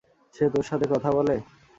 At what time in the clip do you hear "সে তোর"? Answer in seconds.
0.35-0.65